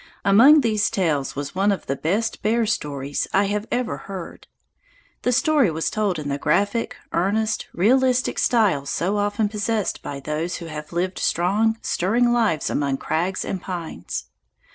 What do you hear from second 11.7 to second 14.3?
stirring lives among crags and pines.